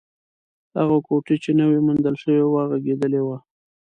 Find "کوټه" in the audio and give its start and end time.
1.07-1.35